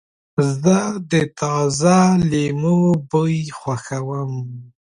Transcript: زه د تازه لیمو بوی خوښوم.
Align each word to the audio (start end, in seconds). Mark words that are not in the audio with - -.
زه 0.61 0.77
د 1.11 1.13
تازه 1.39 1.97
لیمو 2.31 2.79
بوی 3.09 3.37
خوښوم. 3.59 4.33